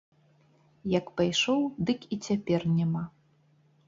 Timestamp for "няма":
2.79-3.03